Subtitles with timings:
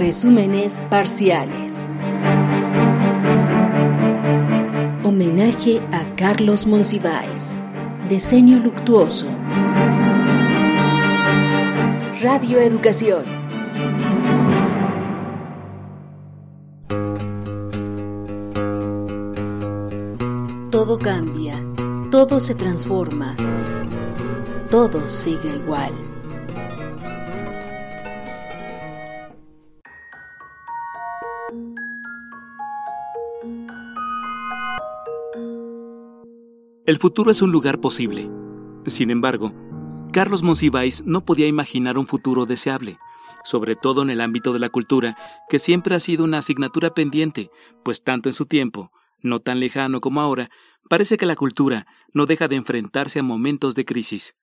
[0.00, 1.86] Resúmenes parciales.
[5.04, 7.60] Homenaje a Carlos Monsiváis.
[8.08, 9.26] Diseño luctuoso.
[12.22, 13.24] Radio Educación.
[20.70, 21.62] Todo cambia,
[22.10, 23.36] todo se transforma,
[24.70, 26.09] todo sigue igual.
[36.90, 38.28] El futuro es un lugar posible.
[38.84, 39.54] Sin embargo,
[40.12, 42.98] Carlos Monsiváis no podía imaginar un futuro deseable,
[43.44, 45.16] sobre todo en el ámbito de la cultura,
[45.48, 47.52] que siempre ha sido una asignatura pendiente,
[47.84, 48.90] pues tanto en su tiempo,
[49.20, 50.50] no tan lejano como ahora,
[50.88, 54.34] parece que la cultura no deja de enfrentarse a momentos de crisis.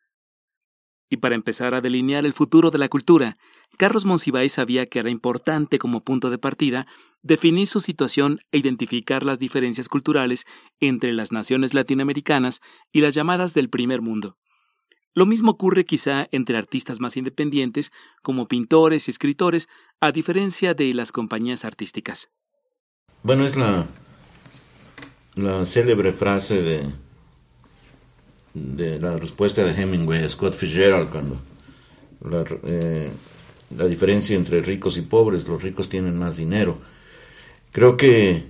[1.10, 3.38] Y para empezar a delinear el futuro de la cultura,
[3.78, 6.86] Carlos Monsiváis sabía que era importante como punto de partida
[7.22, 10.46] definir su situación e identificar las diferencias culturales
[10.80, 14.38] entre las naciones latinoamericanas y las llamadas del primer mundo.
[15.14, 19.68] Lo mismo ocurre quizá entre artistas más independientes, como pintores y escritores,
[20.00, 22.30] a diferencia de las compañías artísticas.
[23.24, 23.88] Bueno, es la,
[25.36, 26.86] la célebre frase de
[28.76, 31.38] de la respuesta de Hemingway a Scott Fitzgerald cuando
[32.24, 33.10] la, eh,
[33.76, 36.78] la, diferencia entre ricos y pobres, los ricos tienen más dinero.
[37.72, 38.44] Creo que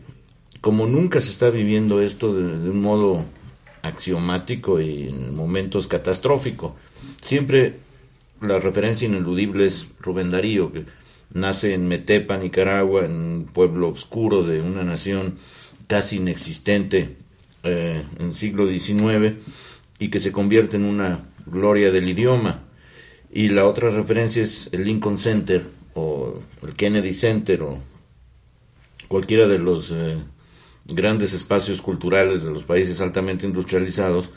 [0.62, 3.26] como nunca se está viviendo esto de, un modo
[3.82, 6.76] axiomático y en momentos catastrófico,
[7.22, 7.76] siempre
[8.42, 10.86] la referencia ineludible es Rubén Darío, que
[11.34, 15.38] nace en Metepa, Nicaragua, en un pueblo oscuro de una nación
[15.88, 17.16] casi inexistente
[17.64, 19.36] eh, en el siglo XIX
[20.00, 22.64] y que se convierte en una gloria del idioma.
[23.32, 27.80] Y la otra referencia es el Lincoln Center o el Kennedy Center o
[29.08, 30.18] cualquiera de los eh,
[30.86, 34.30] grandes espacios culturales de los países altamente industrializados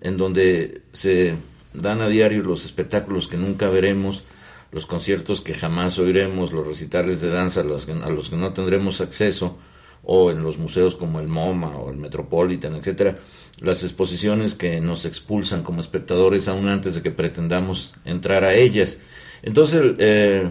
[0.00, 1.34] en donde se
[1.72, 4.24] dan a diario los espectáculos que nunca veremos,
[4.72, 8.36] los conciertos que jamás oiremos, los recitales de danza a los que, a los que
[8.36, 9.58] no tendremos acceso,
[10.06, 13.18] o en los museos como el MoMA o el Metropolitan, etcétera,
[13.60, 18.98] las exposiciones que nos expulsan como espectadores aún antes de que pretendamos entrar a ellas.
[19.42, 20.48] Entonces, el, eh,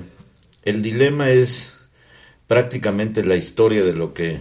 [0.64, 1.78] el dilema es
[2.48, 4.40] prácticamente la historia de lo que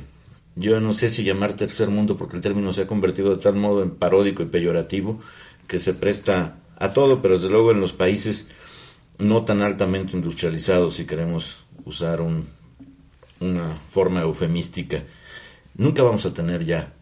[0.57, 3.55] yo no sé si llamar tercer mundo porque el término se ha convertido de tal
[3.55, 5.21] modo en paródico y peyorativo
[5.67, 8.49] que se presta a todo, pero desde luego en los países
[9.19, 12.47] no tan altamente industrializados, si queremos usar un,
[13.41, 15.03] una forma eufemística,
[15.77, 16.93] nunca vamos a tener ya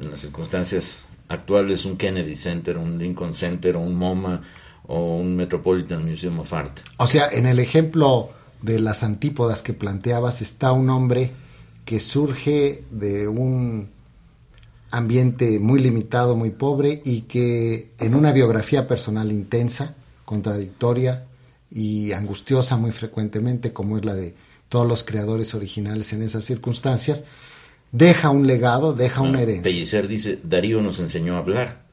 [0.00, 4.42] en las circunstancias actuales un Kennedy Center, un Lincoln Center, un MoMA
[4.86, 6.80] o un Metropolitan Museum of Art.
[6.98, 8.30] O sea, en el ejemplo
[8.62, 11.32] de las antípodas que planteabas está un hombre
[11.84, 13.90] que surge de un
[14.90, 19.94] ambiente muy limitado, muy pobre y que en una biografía personal intensa,
[20.24, 21.26] contradictoria
[21.70, 24.34] y angustiosa muy frecuentemente, como es la de
[24.68, 27.24] todos los creadores originales en esas circunstancias,
[27.92, 29.64] deja un legado, deja una herencia.
[29.64, 31.84] Pellicer dice, Darío nos enseñó a hablar.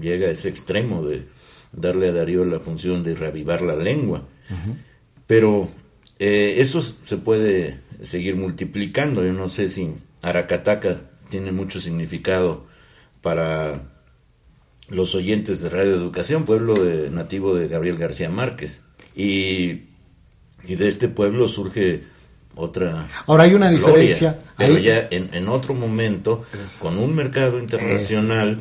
[0.00, 1.26] Llega a ese extremo de
[1.72, 4.26] darle a Darío la función de reavivar la lengua.
[5.26, 5.68] Pero
[6.18, 9.24] eh, esto se puede seguir multiplicando.
[9.24, 12.66] Yo no sé si Aracataca tiene mucho significado
[13.20, 13.82] para
[14.88, 18.84] los oyentes de Radio Educación, pueblo de, nativo de Gabriel García Márquez.
[19.14, 19.85] Y,
[20.66, 22.02] y de este pueblo surge
[22.54, 23.06] otra.
[23.26, 24.38] Ahora hay una diferencia.
[24.56, 26.44] pero ya en, otro momento,
[26.78, 28.58] con un mercado internacional,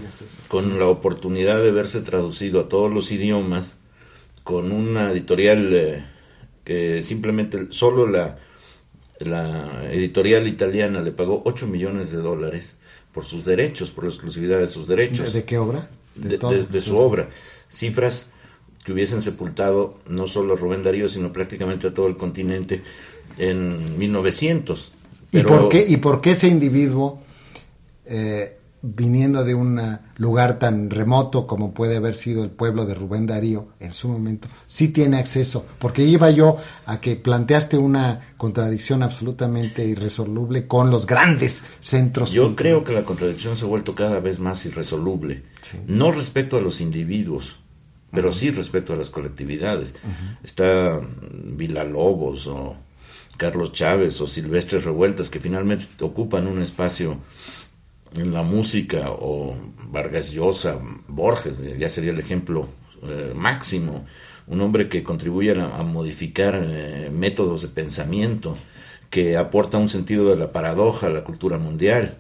[0.48, 3.78] con la oportunidad de verse traducido a todos los idiomas,
[4.44, 6.06] con una editorial eh,
[6.64, 8.38] que simplemente solo la,
[9.20, 12.78] la editorial italiana le pagó 8 millones de dólares
[13.14, 15.32] por sus derechos, por la exclusividad de sus derechos.
[15.32, 15.90] ¿De, qué obra?
[16.16, 17.30] De, su obra.
[17.70, 18.32] Cifras
[18.86, 22.84] que hubiesen sepultado no solo a Rubén Darío, sino prácticamente a todo el continente
[23.40, 24.92] en 1900.
[25.32, 27.20] ¿Y, por qué, ¿Y por qué ese individuo,
[28.06, 29.82] eh, viniendo de un
[30.18, 34.50] lugar tan remoto como puede haber sido el pueblo de Rubén Darío en su momento,
[34.68, 35.66] sí tiene acceso?
[35.80, 42.34] Porque iba yo a que planteaste una contradicción absolutamente irresoluble con los grandes centros.
[42.34, 45.42] Yo creo que la contradicción se ha vuelto cada vez más irresoluble,
[45.88, 47.65] no respecto a los individuos,
[48.16, 49.96] pero sí respecto a las colectividades.
[50.44, 51.00] Está
[51.92, 52.76] Lobos o
[53.38, 57.20] Carlos Chávez o Silvestres Revueltas, que finalmente ocupan un espacio
[58.16, 59.56] en la música, o
[59.90, 62.70] Vargas Llosa, Borges, ya sería el ejemplo
[63.04, 64.06] eh, máximo,
[64.48, 68.58] un hombre que contribuye a, modificar eh, métodos de pensamiento,
[69.10, 72.18] que aporta un sentido de la paradoja a la cultura mundial.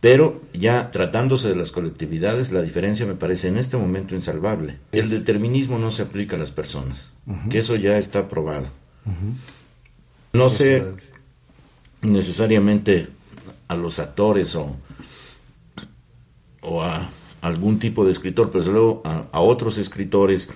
[0.00, 4.78] Pero ya tratándose de las colectividades, la diferencia me parece en este momento insalvable.
[4.92, 7.12] El determinismo no se aplica a las personas,
[7.50, 8.66] que eso ya está probado.
[10.32, 10.84] No sé
[12.02, 13.08] necesariamente
[13.68, 14.76] a los actores o,
[16.62, 17.08] o a
[17.40, 20.50] algún tipo de escritor, pero luego a, otros escritores,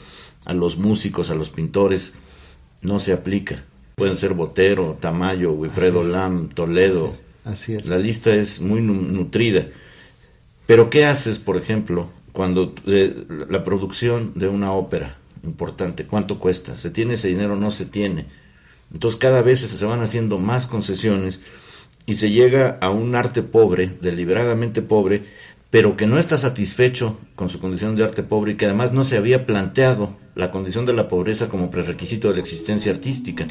[0.44, 2.14] a los músicos, a los pintores,
[2.82, 3.64] no se aplica.
[3.94, 7.12] Pueden ser Botero, Tamayo, Wilfredo Lam, Toledo.
[7.86, 9.66] La lista es muy nutrida.
[10.66, 16.76] Pero ¿qué haces, por ejemplo, cuando eh, la producción de una ópera importante, cuánto cuesta?
[16.76, 18.26] ¿Se tiene ese dinero no se tiene?
[18.92, 21.40] Entonces cada vez se van haciendo más concesiones
[22.06, 25.24] y se llega a un arte pobre, deliberadamente pobre,
[25.70, 29.04] pero que no está satisfecho con su condición de arte pobre y que además no
[29.04, 33.46] se había planteado la condición de la pobreza como prerequisito de la existencia artística.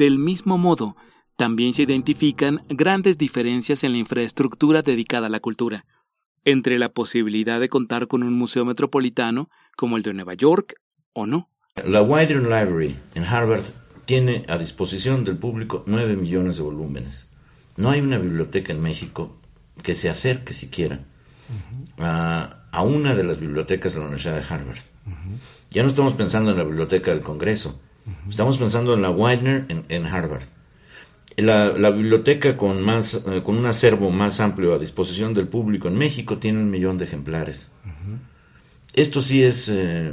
[0.00, 0.96] Del mismo modo,
[1.36, 5.84] también se identifican grandes diferencias en la infraestructura dedicada a la cultura,
[6.46, 10.72] entre la posibilidad de contar con un museo metropolitano como el de Nueva York
[11.12, 11.50] o no.
[11.84, 13.60] La Widener Library en Harvard
[14.06, 17.28] tiene a disposición del público 9 millones de volúmenes.
[17.76, 19.36] No hay una biblioteca en México
[19.82, 21.04] que se acerque siquiera
[21.98, 24.80] a, una de las bibliotecas de la Universidad de Harvard.
[25.68, 27.78] Ya no estamos pensando en la biblioteca del Congreso,
[28.28, 30.42] Estamos pensando en la Widener en, Harvard.
[31.36, 35.96] La, biblioteca con, más, eh, con un acervo más amplio a disposición del público en
[35.96, 37.72] México tiene un millón de ejemplares.
[38.94, 40.12] Esto sí es eh,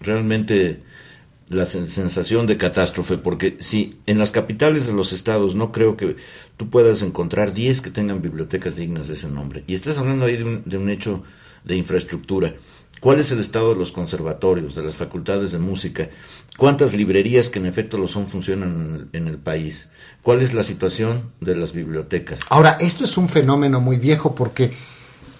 [0.00, 0.82] realmente
[1.50, 6.16] la sensación de catástrofe, porque si en las capitales de los estados no creo que
[6.56, 9.64] tú puedas encontrar 10 que tengan bibliotecas dignas de ese nombre.
[9.66, 11.22] Y estás hablando ahí de un, de un hecho
[11.64, 12.54] de infraestructura.
[13.00, 16.08] ¿Cuál es el estado de los conservatorios, de las facultades de música?
[16.56, 19.90] ¿Cuántas librerías que en efecto lo son funcionan en el, país?
[20.22, 22.40] ¿Cuál es la situación de las bibliotecas?
[22.48, 24.72] Ahora, esto es un fenómeno muy viejo porque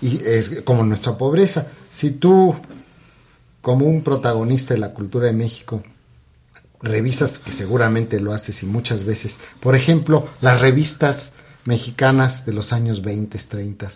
[0.01, 1.69] y es como nuestra pobreza.
[1.91, 2.55] Si tú,
[3.63, 5.83] como un protagonista de la cultura de México,
[6.81, 11.33] revisas, que seguramente lo haces y muchas veces, por ejemplo, las revistas
[11.65, 13.89] mexicanas de los años 20, 30,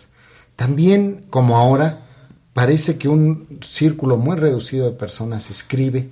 [0.55, 2.05] también como ahora,
[2.53, 6.09] parece que un círculo muy reducido de personas escribe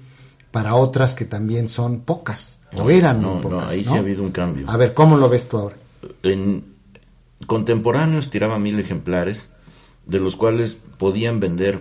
[0.52, 3.62] para otras que también son pocas, o eran no, pocas.
[3.62, 4.70] No, ahí sí ha habido un cambio.
[4.70, 5.78] A ver, ¿cómo lo ves tú ahora?
[6.24, 6.66] En
[7.48, 9.52] contemporáneos tiraba mil ejemplares,
[10.06, 11.80] de los cuales podían vender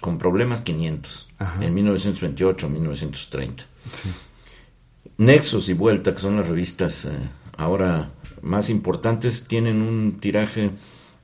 [0.00, 1.28] con problemas 500,
[1.60, 3.64] en 1928 1930.
[5.18, 7.10] Nexos y Vuelta, que son las revistas eh,
[7.58, 8.10] ahora
[8.40, 10.70] más importantes, tienen un tiraje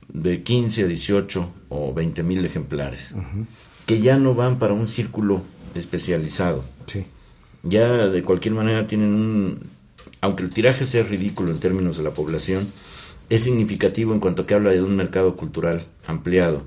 [0.09, 3.15] de 15 a 18 o 20 mil ejemplares,
[3.85, 5.41] que ya no van para un círculo
[5.75, 6.63] especializado.
[7.63, 9.59] Ya de cualquier manera tienen un,
[10.21, 12.71] aunque el tiraje sea ridículo en términos de la población,
[13.29, 16.63] es significativo en cuanto que habla de un mercado cultural ampliado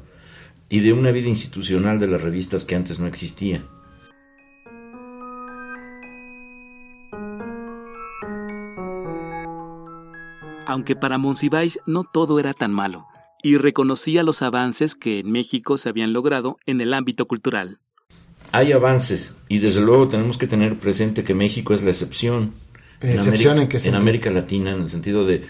[0.69, 3.65] y de una vida institucional de las revistas que antes no existía.
[10.67, 13.07] Aunque para Monsiváis no todo era tan malo
[13.43, 17.79] y reconocía los avances que en México se habían logrado en el ámbito cultural.
[18.53, 22.55] Hay avances y desde luego tenemos que tener presente que México es la excepción.
[23.01, 25.45] En, ¿Excepción América, en, en América Latina, en el sentido de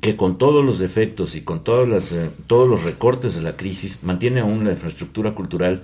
[0.00, 3.56] que con todos los defectos y con todas las, eh, todos los recortes de la
[3.56, 5.82] crisis, mantiene aún la infraestructura cultural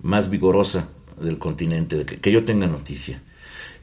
[0.00, 0.88] más vigorosa
[1.20, 3.22] del continente, de que, que yo tenga noticia.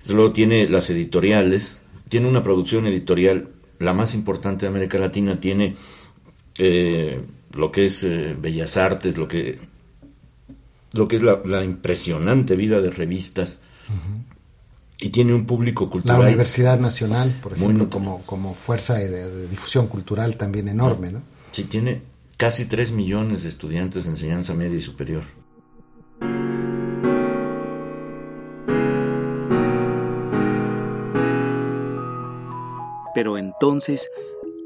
[0.08, 5.76] Luego tiene las editoriales, tiene una producción editorial, la más importante de América Latina, tiene
[6.58, 7.22] eh,
[7.54, 9.60] lo que es eh, Bellas Artes, lo que,
[10.94, 13.60] lo que es la, impresionante vida de revistas.
[15.00, 16.20] Y tiene un público cultural.
[16.20, 21.22] La Universidad Nacional, por ejemplo, como, como fuerza de, difusión cultural también enorme, ¿no?
[21.52, 22.02] Sí, tiene
[22.38, 25.24] casi 3 millones de estudiantes de enseñanza media y superior.
[33.14, 34.10] Pero entonces,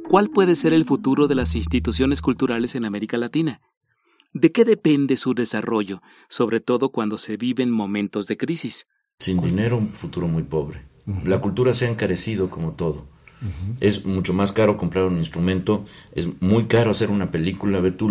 [0.09, 3.59] ¿Cuál puede ser el futuro de las instituciones culturales en América Latina?
[4.33, 8.87] ¿De qué depende su desarrollo, sobre todo cuando se viven momentos de crisis?
[9.19, 10.87] Sin dinero, un futuro muy pobre.
[11.25, 13.05] La cultura se ha encarecido como todo.
[13.81, 17.81] Es mucho más caro comprar un instrumento, es muy caro hacer una película.
[17.81, 18.09] Ve tú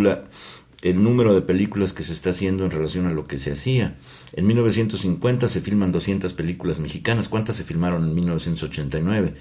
[0.82, 3.96] el número de películas que se está haciendo en relación a lo que se hacía.
[4.34, 7.30] En 1950 se filman 200 películas mexicanas.
[7.30, 9.34] ¿Cuántas se filmaron en 1989?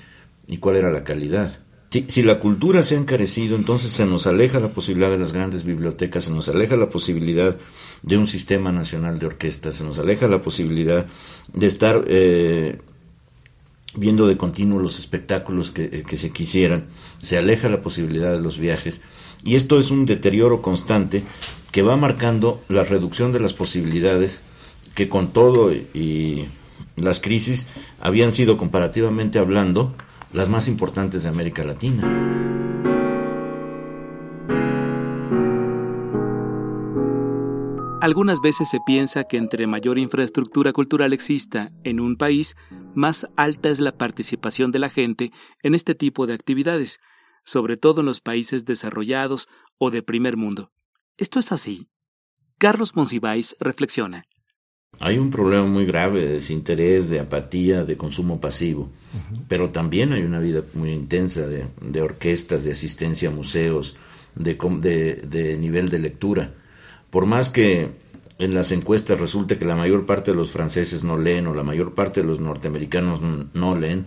[0.48, 1.60] ¿Y cuál era la calidad?
[1.90, 5.64] Si, la cultura se ha encarecido, entonces se nos aleja la posibilidad de las grandes
[5.64, 7.58] bibliotecas, se nos aleja la posibilidad
[8.02, 11.06] de un sistema nacional de orquesta, se nos aleja la posibilidad
[11.54, 12.82] de estar eh,
[13.96, 16.88] viendo de continuo los espectáculos que, eh, que, se quisieran,
[17.20, 19.02] se aleja la posibilidad de los viajes,
[19.46, 21.24] y esto es un deterioro constante
[21.72, 24.42] que va marcando la reducción de las posibilidades
[24.96, 26.50] que con todo y
[26.96, 27.68] las crisis
[28.00, 29.96] habían sido comparativamente hablando
[30.36, 32.04] las más importantes de América Latina.
[38.02, 42.56] Algunas veces se piensa que entre mayor infraestructura cultural exista en un país,
[42.94, 45.32] más alta es la participación de la gente
[45.64, 47.00] en este tipo de actividades,
[47.46, 50.72] sobre todo en los países desarrollados o de primer mundo.
[51.18, 51.88] ¿Esto es así?
[52.60, 54.24] Carlos Monsiváis reflexiona.
[55.00, 58.90] Hay un problema muy grave de desinterés, de apatía, de consumo pasivo,
[59.48, 63.98] pero también hay una vida muy intensa de, orquestas, de asistencia a museos,
[64.36, 64.56] de,
[65.28, 66.54] de, nivel de lectura.
[67.10, 67.92] Por más que
[68.40, 71.64] en las encuestas resulte que la mayor parte de los franceses no leen o la
[71.64, 73.22] mayor parte de los norteamericanos
[73.54, 74.06] no leen,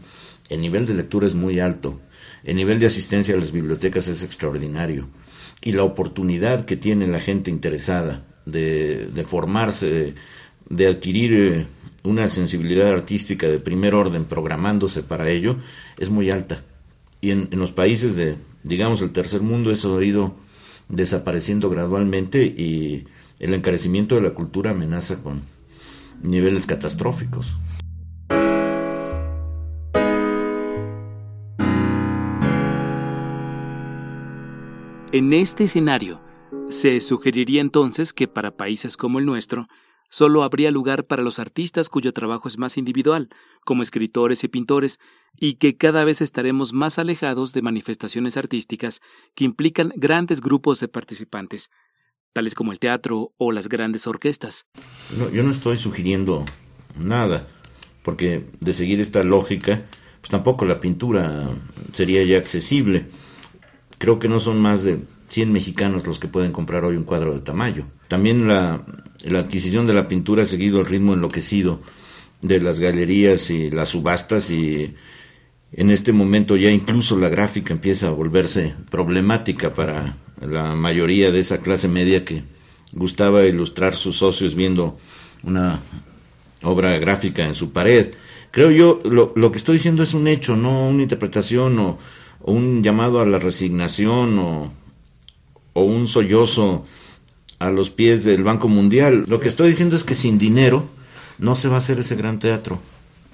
[0.48, 2.00] el nivel de lectura es muy alto,
[2.44, 5.08] el nivel de asistencia a las bibliotecas es extraordinario.
[5.60, 10.14] Y la oportunidad que tiene la gente interesada de, de formarse,
[10.68, 11.66] de adquirir eh,
[12.04, 15.56] una sensibilidad artística de primer orden programándose para ello
[15.98, 16.62] es muy alta.
[17.20, 20.36] Y en, los países de, digamos, el tercer mundo eso ha ido
[20.88, 23.06] desapareciendo gradualmente y
[23.40, 25.42] el encarecimiento de la cultura amenaza con
[26.22, 27.56] niveles catastróficos.
[35.10, 36.20] En este escenario,
[36.68, 39.66] se sugeriría entonces que para países como el nuestro,
[40.08, 43.28] solo habría lugar para los artistas cuyo trabajo es más individual,
[43.64, 44.98] como escritores y pintores,
[45.38, 49.00] y que cada vez estaremos más alejados de manifestaciones artísticas
[49.34, 51.70] que implican grandes grupos de participantes,
[52.32, 54.66] tales como el teatro o las grandes orquestas.
[55.32, 56.44] yo no estoy sugiriendo
[56.98, 57.46] nada,
[58.02, 59.84] porque de seguir esta lógica,
[60.20, 61.48] pues tampoco la pintura
[61.92, 63.06] sería ya accesible.
[63.98, 65.00] Creo que no son más de
[65.38, 67.84] 100 mexicanos los que pueden comprar hoy un cuadro de Tamayo.
[68.08, 68.84] También la,
[69.36, 71.78] adquisición de la pintura ha seguido el ritmo enloquecido
[72.42, 74.96] de las galerías y las subastas y
[75.70, 81.38] en este momento ya incluso la gráfica empieza a volverse problemática para la mayoría de
[81.38, 82.42] esa clase media que
[82.92, 84.98] gustaba ilustrar sus socios viendo
[85.44, 85.78] una
[86.62, 88.12] obra gráfica en su pared.
[88.50, 91.98] Creo yo, lo, lo que estoy diciendo es un hecho, no una interpretación o
[92.40, 94.72] un llamado a la resignación o
[95.78, 96.84] o un sollozo
[97.60, 99.24] a los pies del Banco Mundial.
[99.28, 100.84] Lo que estoy diciendo es que sin dinero
[101.38, 102.80] no se va a hacer ese gran teatro.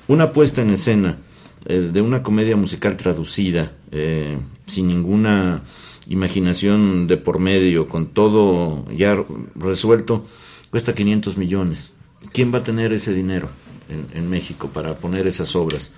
[0.08, 1.18] Una puesta en escena
[1.66, 4.36] eh, de una comedia musical traducida, eh,
[4.66, 5.62] sin ninguna
[6.08, 9.16] imaginación de por medio, con todo ya
[9.54, 10.26] resuelto,
[10.70, 11.94] cuesta 500 millones.
[12.32, 13.48] ¿Quién va a tener ese dinero
[14.14, 15.92] en, México para poner esas obras?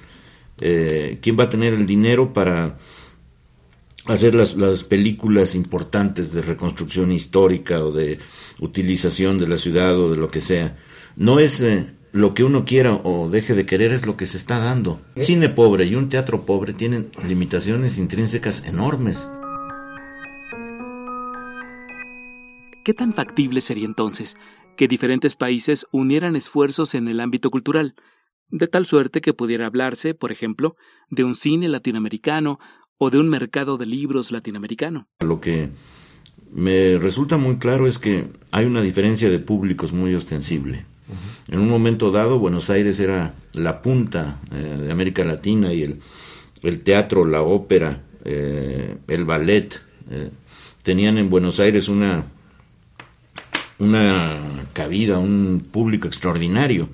[0.60, 2.76] Eh, ¿Quién va a tener el dinero para
[4.06, 8.18] hacer las, las, películas importantes de reconstrucción histórica o de
[8.60, 10.76] utilización de la ciudad o de lo que sea.
[11.16, 14.36] No es eh, lo que uno quiera o deje de querer, es lo que se
[14.36, 15.00] está dando.
[15.16, 19.28] Cine pobre y un teatro pobre tienen limitaciones intrínsecas enormes.
[22.84, 24.36] ¿Qué tan factible sería entonces
[24.76, 27.94] que diferentes países unieran esfuerzos en el ámbito cultural?
[28.48, 30.76] de tal suerte que pudiera hablarse, por ejemplo,
[31.10, 32.58] de un cine latinoamericano
[32.98, 35.08] o de un mercado de libros latinoamericano.
[35.20, 35.70] Lo que
[36.52, 40.86] me resulta muy claro es que hay una diferencia de públicos muy ostensible.
[41.48, 46.00] En un momento dado, Buenos Aires era la punta eh, de América Latina y el,
[46.62, 50.30] el teatro, la ópera, eh, el ballet, eh,
[50.82, 52.24] tenían en Buenos Aires una,
[53.78, 54.40] una
[54.72, 56.88] cabida, un público extraordinario.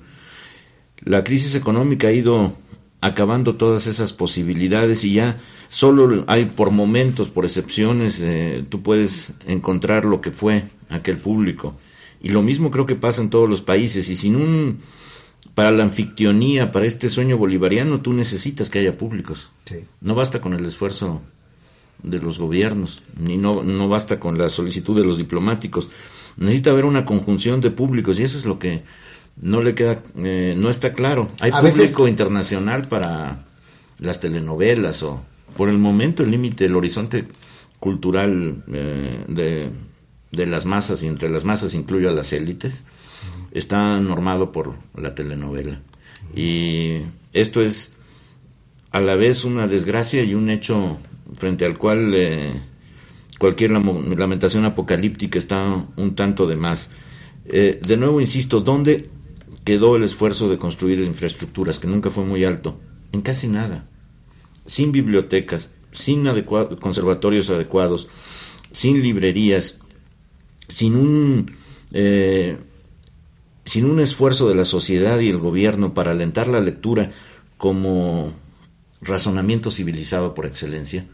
[0.99, 2.55] La crisis económica ha ido
[3.01, 5.37] acabando todas esas posibilidades y ya
[5.73, 11.75] solo hay por momentos, por excepciones, eh, tú puedes encontrar lo que fue aquel público.
[12.21, 14.07] Y lo mismo creo que pasa en todos los países.
[14.09, 14.77] Y sin un,
[15.55, 19.49] para la anfictionía, para este sueño bolivariano, tú necesitas que haya públicos.
[19.99, 21.21] No basta con el esfuerzo
[22.03, 25.89] de los gobiernos, ni no, no basta con la solicitud de los diplomáticos.
[26.37, 28.83] Necesita haber una conjunción de públicos y eso es lo que
[29.41, 31.25] no le queda, eh, no está claro.
[31.39, 33.43] Hay público internacional para
[33.97, 35.23] las telenovelas o
[35.55, 37.25] por el momento el límite, el horizonte
[37.79, 39.69] cultural eh, de,
[40.31, 42.85] de, las masas y entre las masas incluyo a las élites
[43.51, 45.79] está normado por la telenovela
[46.35, 46.99] y
[47.33, 47.93] esto es
[48.91, 50.97] a la vez una desgracia y un hecho
[51.35, 52.53] frente al cual eh,
[53.39, 56.91] cualquier lamentación apocalíptica está un tanto de más.
[57.45, 59.09] Eh, de nuevo, insisto, ¿dónde
[59.63, 62.79] quedó el esfuerzo de construir infraestructuras, que nunca fue muy alto?
[63.11, 63.85] En casi nada.
[64.65, 66.25] Sin bibliotecas, sin
[66.79, 68.07] conservatorios adecuados,
[68.71, 69.79] sin librerías,
[70.67, 71.55] sin un,
[71.91, 72.57] eh,
[73.65, 77.11] sin un esfuerzo de la sociedad y el gobierno para alentar la lectura
[77.57, 78.33] como
[79.01, 81.05] razonamiento civilizado por excelencia,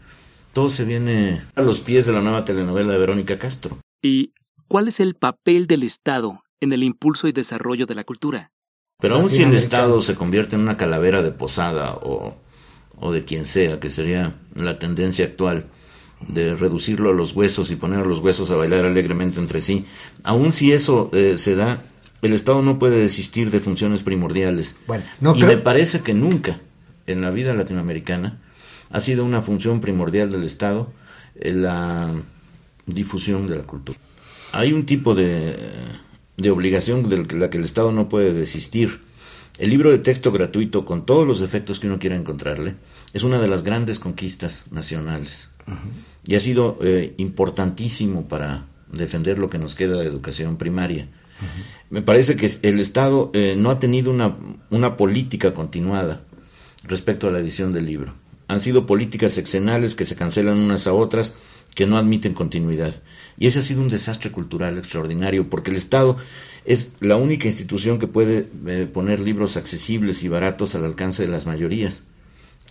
[0.52, 3.78] todo se viene a los pies de la nueva telenovela de Verónica Castro.
[4.02, 4.32] ¿Y
[4.66, 8.52] cuál es el papel del Estado en el impulso y desarrollo de la cultura?
[9.00, 12.36] Pero aun si el Estado se convierte en una calavera de posada o,
[13.00, 15.66] o de quien sea, que sería la tendencia actual,
[16.28, 19.86] de reducirlo a los huesos y poner a los huesos a bailar alegremente entre sí,
[20.22, 21.82] aun si eso eh, se da,
[22.22, 24.76] el Estado no puede desistir de funciones primordiales.
[24.86, 26.60] Bueno, no y me parece que nunca
[27.06, 28.38] en la vida latinoamericana
[28.90, 30.92] ha sido una función primordial del Estado
[31.36, 32.12] eh, la
[32.86, 33.98] difusión de la cultura.
[34.52, 35.56] Hay un tipo de,
[36.36, 39.00] de obligación de la que el Estado no puede desistir.
[39.60, 42.76] El libro de texto gratuito, con todos los efectos que uno quiera encontrarle,
[43.12, 45.50] es una de las grandes conquistas nacionales
[46.24, 51.08] y ha sido eh, importantísimo para defender lo que nos queda de educación primaria.
[51.90, 54.34] Me parece que el Estado eh, no ha tenido una,
[54.70, 56.22] una política continuada
[56.84, 58.14] respecto a la edición del libro.
[58.48, 61.34] Han sido políticas sexenales que se cancelan unas a otras,
[61.74, 62.94] que no admiten continuidad.
[63.38, 66.16] Y ese ha sido un desastre cultural extraordinario, porque el Estado
[66.64, 71.28] es la única institución que puede eh, poner libros accesibles y baratos al alcance de
[71.28, 72.04] las mayorías.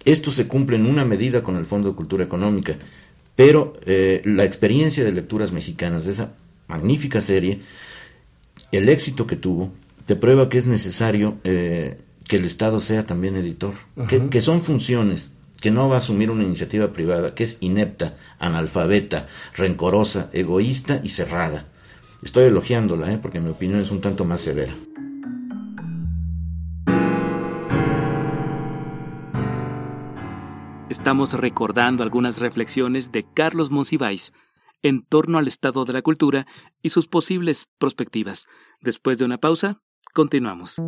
[0.05, 2.77] Esto se cumple en una medida con el Fondo de Cultura Económica,
[3.35, 6.33] pero eh, la experiencia de lecturas mexicanas de esa
[6.67, 7.61] magnífica serie,
[8.71, 9.73] el éxito que tuvo,
[10.05, 13.73] te prueba que es necesario eh, que el Estado sea también editor,
[14.07, 19.27] que, son funciones que no va a asumir una iniciativa privada, que es inepta, analfabeta,
[19.55, 21.65] rencorosa, egoísta y cerrada.
[22.21, 23.19] Estoy elogiándola, ¿eh?
[23.21, 24.73] porque mi opinión es un tanto más severa.
[30.89, 34.33] Estamos recordando algunas reflexiones de Carlos Monsiváis
[34.81, 36.47] en torno al estado de la cultura
[36.81, 38.47] y sus posibles perspectivas.
[38.81, 39.81] Después de una pausa,
[40.13, 40.81] continuamos.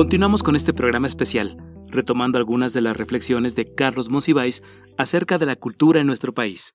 [0.00, 1.58] Continuamos con este programa especial,
[1.88, 4.62] retomando algunas de las reflexiones de Carlos Monsiváis
[4.96, 6.72] acerca de la cultura en nuestro país.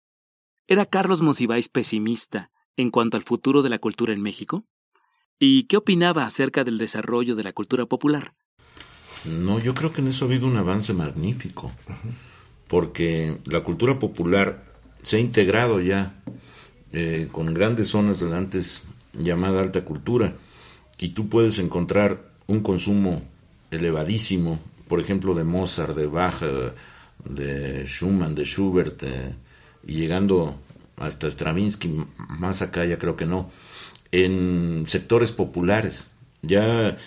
[0.67, 4.65] ¿Era Carlos Monsiváis pesimista en cuanto al futuro de la cultura en México?
[5.39, 8.31] ¿Y qué opinaba acerca del desarrollo de la cultura popular?
[9.25, 11.71] No, yo creo que en eso ha habido un avance magnífico,
[12.67, 16.21] porque la cultura popular se ha integrado ya
[16.91, 20.35] eh, con grandes zonas de la antes llamada alta cultura,
[20.99, 23.21] y tú puedes encontrar un consumo
[23.71, 26.41] elevadísimo, por ejemplo, de Mozart, de Bach,
[27.23, 29.33] de Schumann, de Schubert, eh,
[29.87, 30.59] y llegando
[30.97, 32.05] hasta Stravinsky,
[32.39, 33.49] más acá ya creo que no,
[34.11, 36.11] en sectores populares.
[36.41, 36.97] Ya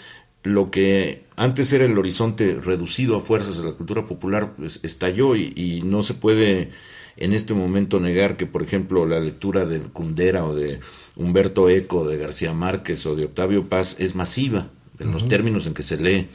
[0.42, 5.36] lo que antes era el horizonte reducido a fuerzas de la cultura popular pues, estalló
[5.36, 6.70] y, y, no se puede
[7.16, 10.80] en este momento negar que, por ejemplo, la lectura de Kundera o de
[11.16, 15.74] Humberto Eco, de García Márquez o de Octavio Paz es masiva en los términos en
[15.74, 16.28] que se lee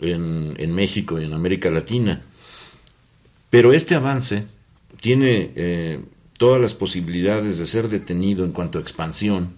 [0.00, 2.22] en, México y en América Latina.
[3.50, 4.44] Pero este avance
[5.00, 6.00] tiene eh,
[6.38, 9.54] todas las posibilidades de ser detenido en cuanto a expansión.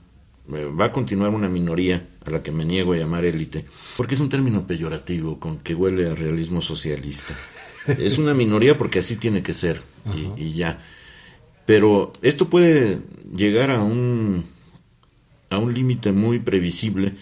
[0.52, 3.64] Eh, va a continuar una minoría a la que me niego a llamar élite,
[3.96, 7.34] porque es un término peyorativo con que huele a realismo socialista.
[7.86, 9.80] es una minoría porque así tiene que ser
[10.36, 10.82] y, y ya.
[11.66, 12.98] Pero esto puede
[13.34, 14.44] llegar a un,
[15.48, 17.14] a un límite muy previsible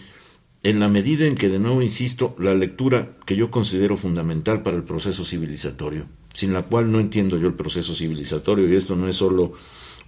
[0.63, 4.77] en la medida en que, de nuevo insisto, la lectura que yo considero fundamental para
[4.77, 9.09] el proceso civilizatorio, sin la cual no entiendo yo el proceso civilizatorio, y esto no
[9.09, 9.53] es solo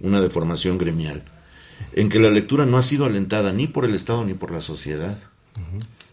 [0.00, 1.22] una deformación gremial,
[1.92, 4.62] en que la lectura no ha sido alentada ni por el Estado ni por la
[4.62, 5.18] sociedad.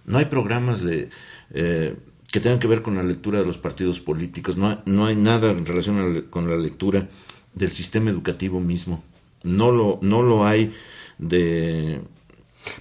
[0.06, 1.10] No hay programas de,
[1.54, 1.96] eh,
[2.30, 5.16] que tengan que ver con la lectura de los partidos políticos, no hay, no hay
[5.16, 7.08] nada en relación con la lectura
[7.54, 9.04] del sistema educativo mismo,
[9.44, 10.74] no lo, no lo hay
[11.18, 12.02] de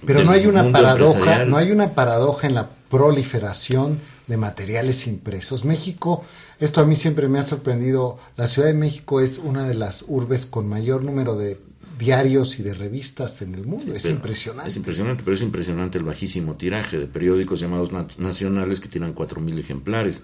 [0.05, 5.65] pero no hay una paradoja, no hay una paradoja en la proliferación de materiales impresos.
[5.65, 6.23] México,
[6.59, 10.05] esto a mí siempre me ha sorprendido, la Ciudad de México es una de las
[10.07, 11.59] urbes con mayor número de
[11.97, 13.93] diarios y de revistas en el mundo.
[13.93, 14.69] Es impresionante.
[14.69, 19.59] Es impresionante, pero es impresionante el bajísimo tiraje de periódicos llamados nacionales que tienen 4.000
[19.59, 20.23] ejemplares.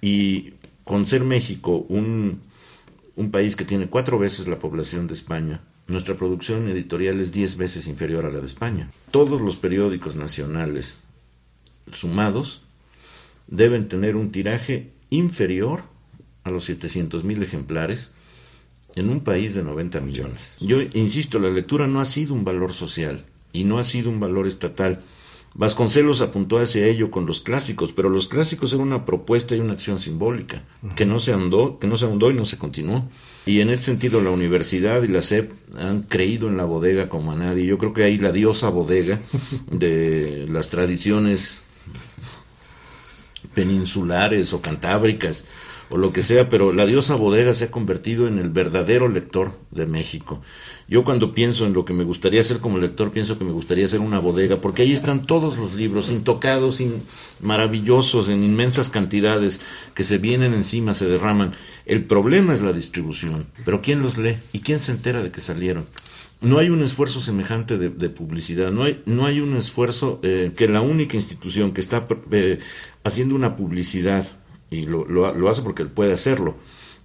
[0.00, 2.42] Y con ser México un,
[3.16, 7.56] un país que tiene cuatro veces la población de España, nuestra producción editorial es 10
[7.56, 8.90] veces inferior a la de España.
[9.10, 10.98] Todos los periódicos nacionales
[11.92, 12.62] sumados
[13.46, 15.82] deben tener un tiraje inferior
[16.44, 18.14] a los 700.000 ejemplares
[18.94, 20.56] en un país de 90 millones.
[20.60, 24.20] Yo insisto, la lectura no ha sido un valor social y no ha sido un
[24.20, 25.02] valor estatal.
[25.54, 29.74] Vasconcelos apuntó hacia ello con los clásicos, pero los clásicos eran una propuesta y una
[29.74, 30.64] acción simbólica,
[30.96, 33.08] que no se andó, que no se ahondó y no se continuó.
[33.46, 37.32] Y en ese sentido la universidad y la SEP han creído en la bodega como
[37.32, 37.66] a nadie.
[37.66, 39.20] Yo creo que hay la diosa bodega
[39.70, 41.64] de las tradiciones
[43.54, 45.44] peninsulares o cantábricas
[45.90, 49.52] o lo que sea, pero la diosa bodega se ha convertido en el verdadero lector
[49.70, 50.40] de México.
[50.88, 53.84] Yo cuando pienso en lo que me gustaría hacer como lector, pienso que me gustaría
[53.84, 56.82] hacer una bodega, porque ahí están todos los libros, intocados,
[57.40, 59.60] maravillosos, en inmensas cantidades,
[59.94, 61.52] que se vienen encima, se derraman.
[61.86, 64.38] El problema es la distribución, pero ¿quién los lee?
[64.52, 65.86] ¿Y quién se entera de que salieron?
[66.40, 70.68] no hay un esfuerzo semejante de, publicidad, no hay, no hay un esfuerzo eh, que
[70.68, 72.58] la única institución que está eh,
[73.02, 74.26] haciendo una publicidad
[74.70, 76.56] y lo, lo, hace porque puede hacerlo,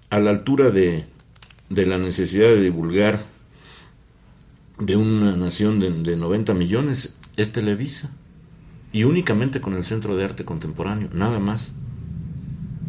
[0.10, 1.06] a la altura de,
[1.70, 3.20] de, la necesidad de divulgar
[4.80, 8.12] de una nación de, de 90 millones, es Televisa.
[8.92, 11.74] Y únicamente con el Centro de Arte Contemporáneo, nada más.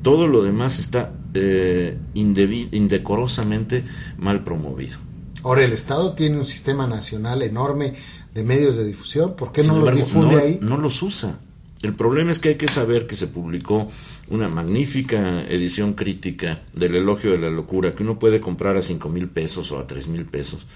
[0.02, 3.84] Todo lo demás está eh, indecorosamente
[4.16, 4.98] mal promovido.
[5.42, 7.94] Ahora, el Estado tiene un sistema nacional enorme
[8.34, 10.58] de medios de difusión, ¿por qué no los difunde ahí?
[10.62, 11.38] No los usa.
[11.82, 13.90] El problema es que hay que saber que se publicó
[14.28, 19.08] una magnífica edición crítica del elogio de la locura que uno puede comprar a cinco
[19.08, 20.66] mil pesos o a tres mil pesos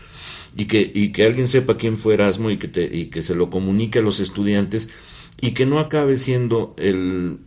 [0.56, 3.50] y que, y que alguien sepa quién fue Erasmo y que, y que se lo
[3.50, 4.88] comunique a los estudiantes
[5.40, 7.38] y que no acabe siendo el,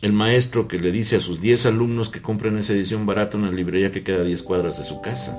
[0.00, 3.44] el maestro que le dice a sus diez alumnos que compren esa edición barata en
[3.44, 5.36] una librería que queda a diez cuadras de su casa.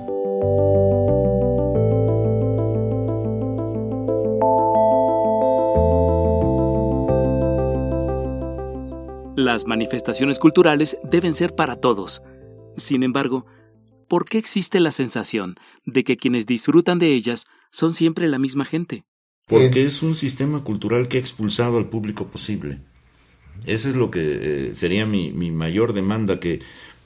[9.52, 12.22] Las manifestaciones culturales deben ser para todos.
[12.76, 13.46] Sin embargo,
[14.06, 18.64] ¿por qué existe la sensación de que quienes disfrutan de ellas son siempre la misma
[18.64, 19.02] gente?
[19.48, 22.78] Porque es un sistema cultural que ha expulsado al público posible.
[23.66, 24.20] Esa es lo que
[24.68, 26.60] eh, sería mi, mayor demanda, que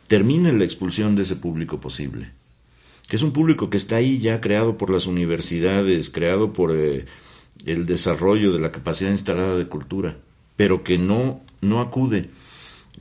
[0.06, 2.32] termine la expulsión de ese público posible.
[3.08, 7.06] Que es un público que está ahí ya creado por las universidades, creado por eh,
[7.64, 10.18] el desarrollo de la capacidad instalada de cultura,
[10.56, 12.30] pero que no no acude.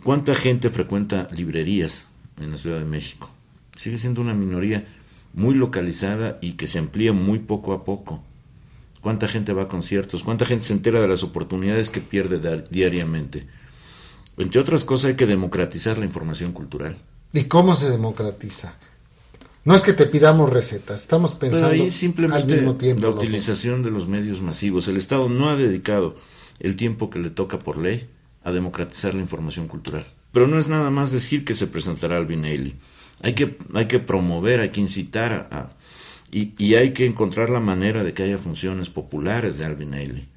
[0.04, 2.08] ¿Cuánta gente frecuenta librerías
[2.40, 3.30] en la Ciudad de México?
[3.76, 4.86] Sigue siendo una minoría
[5.34, 8.24] muy localizada y que se amplía muy poco a poco.
[9.02, 10.24] ¿Cuánta gente va a conciertos?
[10.24, 13.48] ¿Cuánta gente se entera de las oportunidades que pierde diariamente?
[14.38, 16.98] Entre otras cosas hay que democratizar la información cultural.
[17.34, 18.76] ¿Y cómo se democratiza?
[19.66, 23.02] No es que te pidamos recetas, estamos pensando ahí simplemente al mismo tiempo.
[23.02, 24.88] La utilización de los medios masivos.
[24.88, 26.16] El Estado no ha dedicado
[26.60, 28.10] el tiempo que le toca por ley
[28.44, 30.06] a democratizar la información cultural.
[30.32, 32.76] Pero no es nada más decir que se presentará Alvin Ailey.
[33.22, 35.70] Hay que, hay que promover, hay que incitar a,
[36.32, 40.28] y, y, hay que encontrar la manera de que haya funciones populares de Alvin Ailey.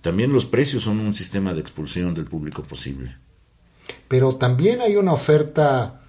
[0.00, 3.16] También los precios son un sistema de expulsión del público posible.
[4.08, 6.00] Pero también hay una oferta,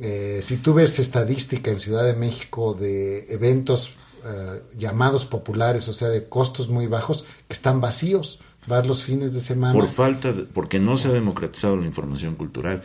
[0.00, 3.92] eh, si tú ves estadística en Ciudad de México de eventos
[4.24, 9.32] eh, llamados populares, o sea, de costos muy bajos, que están vacíos vas los fines
[9.32, 9.72] de semana.
[9.72, 12.82] Por falta, de, porque no se ha democratizado la información cultural.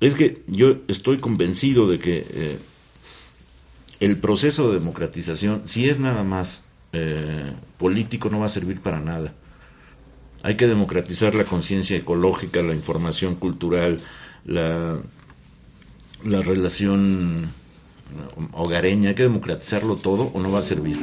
[0.00, 2.58] Es que yo estoy convencido de que eh,
[4.00, 9.00] el proceso de democratización, si es nada más eh, político, no va a servir para
[9.00, 9.34] nada.
[10.42, 14.00] Hay que democratizar la conciencia ecológica, la información cultural,
[14.44, 14.98] la,
[16.24, 17.50] la relación
[18.52, 20.98] hogareña, hay que democratizarlo todo o no va a servir.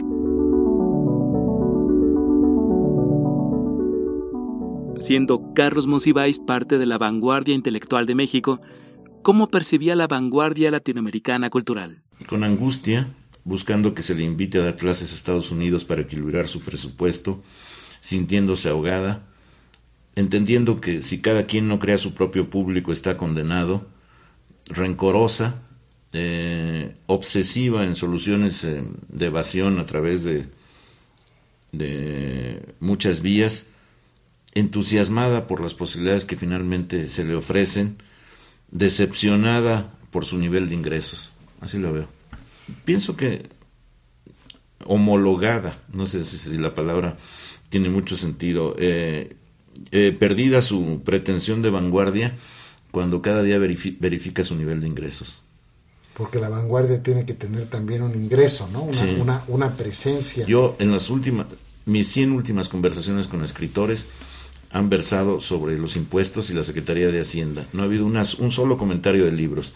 [5.04, 8.62] Siendo Carlos Monsiváis parte de la vanguardia intelectual de México,
[9.22, 12.04] ¿cómo percibía la vanguardia latinoamericana cultural?
[12.26, 13.10] Con angustia,
[13.44, 17.44] buscando que se le invite a dar clases a Estados Unidos para equilibrar su presupuesto,
[18.00, 19.26] sintiéndose ahogada,
[20.16, 23.86] entendiendo que si cada quien no crea su propio público está condenado,
[24.68, 25.64] rencorosa,
[26.14, 30.46] eh, obsesiva en soluciones eh, de evasión a través de,
[31.74, 33.73] de muchas vías,
[34.54, 37.98] entusiasmada por las posibilidades que finalmente se le ofrecen,
[38.72, 41.32] decepcionada por su nivel de ingresos.
[41.62, 42.08] Así lo veo.
[42.86, 43.50] Pienso que
[44.86, 47.18] homologada, no sé si, la palabra
[47.70, 49.36] tiene mucho sentido, eh,
[49.92, 52.36] eh, perdida su pretensión de vanguardia
[52.92, 55.42] cuando cada día verifica su nivel de ingresos.
[56.14, 58.84] Porque la vanguardia tiene que tener también un ingreso, ¿no?
[58.84, 60.46] Una, una, presencia.
[60.46, 61.48] Yo en las últimas,
[61.86, 64.10] mis 100 últimas conversaciones con escritores
[64.74, 67.68] han versado sobre los impuestos y la Secretaría de Hacienda.
[67.74, 69.72] No ha habido un solo comentario de libros.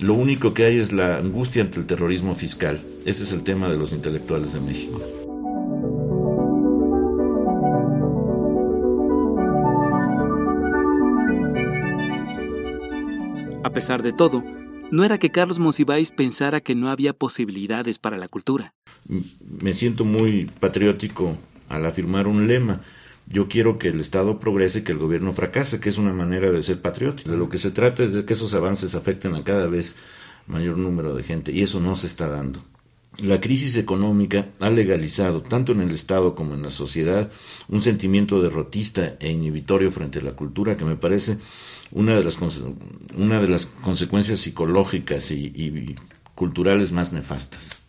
[0.00, 2.80] Lo único que hay es la angustia ante el terrorismo fiscal.
[3.04, 5.02] Ese es el tema de los intelectuales de México.
[13.64, 14.44] A pesar de todo,
[14.92, 18.74] no era que Carlos Monsiváis pensara que no había posibilidades para la cultura.
[19.60, 21.36] Me siento muy patriótico
[21.68, 22.80] al afirmar un lema.
[23.26, 26.62] Yo quiero que el Estado progrese que el gobierno fracase, que es una manera de
[26.62, 27.30] ser patriótico.
[27.30, 29.96] De lo que se trata es de que esos avances afecten a cada vez
[30.46, 32.62] mayor número de gente y eso no se está dando.
[33.22, 37.30] La crisis económica ha legalizado, tanto en el Estado como en la sociedad,
[37.68, 41.38] un sentimiento derrotista e inhibitorio frente a la cultura que me parece
[41.90, 42.38] una de las,
[43.16, 45.94] una de las consecuencias psicológicas y
[46.34, 47.85] culturales más nefastas.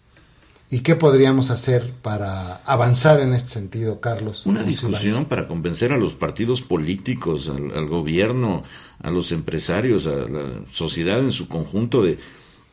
[0.70, 4.46] ¿Y qué podríamos hacer para avanzar en este sentido, Carlos?
[4.46, 8.64] Una discusión para convencer a los partidos políticos, al, gobierno,
[9.02, 12.20] a los empresarios, a la sociedad en su conjunto de,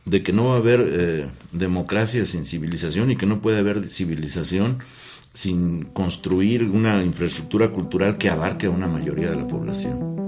[0.03, 3.87] de que no va a haber eh, democracia sin civilización y que no puede haber
[3.87, 4.79] civilización
[5.33, 10.24] sin construir una infraestructura cultural que abarque a una mayoría de la población.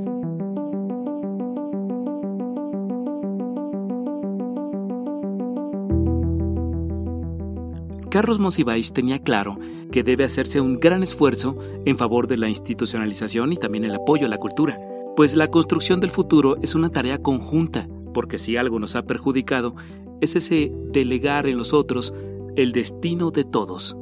[8.17, 9.59] Carlos Monsiváis tenía claro
[9.91, 14.25] que debe hacerse un gran esfuerzo en favor de la institucionalización y también el apoyo
[14.25, 14.75] a la cultura,
[15.15, 19.75] pues la construcción del futuro es una tarea conjunta, porque si algo nos ha perjudicado
[20.19, 22.11] es ese delegar en los otros
[22.55, 23.95] el destino de todos.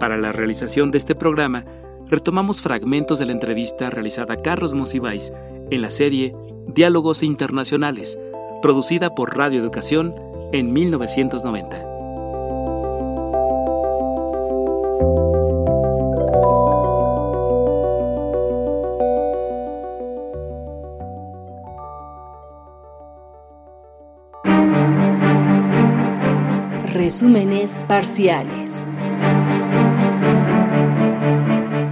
[0.00, 1.64] Para la realización de este programa,
[2.08, 5.32] retomamos fragmentos de la entrevista realizada a Carlos Monsiváis
[5.70, 6.34] en la serie
[6.66, 8.18] Diálogos Internacionales,
[8.62, 10.14] producida por Radio Educación
[10.52, 11.94] en 1990.
[26.94, 28.86] Resúmenes parciales.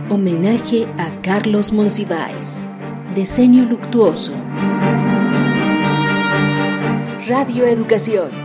[0.08, 2.66] Homenaje a Carlos Monsiváis.
[3.14, 4.32] Diseño luctuoso.
[7.28, 8.41] Radio Educación.